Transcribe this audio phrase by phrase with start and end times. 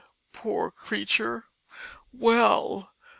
[0.33, 1.45] Poor Creature!
[2.11, 2.91] Well!